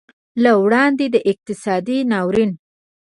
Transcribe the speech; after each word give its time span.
له 0.43 0.51
وړاندې 0.63 1.05
د 1.13 1.15
اقتصادي 1.31 1.97
ناورین 2.11 2.51